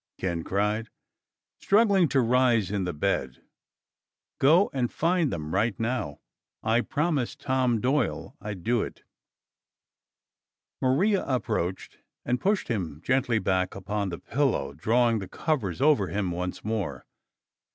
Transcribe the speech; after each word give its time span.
Ken 0.17 0.43
cried, 0.43 0.89
struggling 1.59 2.07
to 2.07 2.21
rise 2.21 2.71
in 2.71 2.85
the 2.85 2.91
bed. 2.93 3.39
"Go 4.39 4.71
and 4.73 4.91
find 4.91 5.31
them 5.31 5.53
right 5.53 5.79
now. 5.79 6.21
I 6.63 6.81
promised 6.81 7.41
Tom 7.41 7.79
Doyle 7.79 8.35
I'd 8.41 8.63
do 8.63 8.81
it." 8.81 9.03
Maria 10.81 11.23
approached 11.25 11.99
and 12.25 12.41
pushed 12.41 12.67
him 12.67 12.99
gently 13.03 13.37
back 13.37 13.75
upon 13.75 14.09
the 14.09 14.17
pillow, 14.17 14.73
drawing 14.73 15.19
the 15.19 15.27
covers 15.27 15.81
over 15.81 16.07
him 16.07 16.31
once 16.31 16.65
more. 16.65 17.05